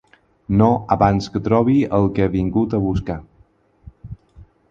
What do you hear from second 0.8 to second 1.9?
abans que trobi